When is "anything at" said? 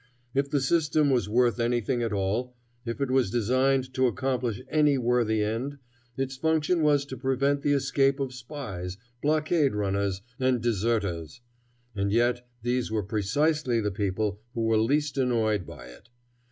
1.59-2.11